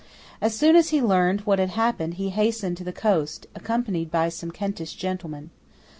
As 0.41 0.55
soon 0.55 0.75
as 0.75 0.89
he 0.89 0.99
learned 0.99 1.41
what 1.41 1.59
had 1.59 1.69
happened 1.69 2.15
he 2.15 2.31
hastened 2.31 2.75
to 2.77 2.83
the 2.83 2.91
coast, 2.91 3.45
accompanied 3.53 4.09
by 4.09 4.29
some 4.29 4.49
Kentish 4.49 4.95
gentlemen. 4.95 5.51